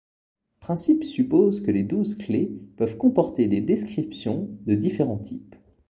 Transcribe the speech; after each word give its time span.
Principe 0.61 1.03
suppose 1.03 1.61
que 1.61 1.69
les 1.69 1.83
douze 1.83 2.15
clés 2.15 2.51
peuvent 2.75 2.97
comporter 2.97 3.47
des 3.47 3.61
descriptions 3.61 4.49
de 4.65 4.73
différents 4.73 5.19
types. 5.19 5.55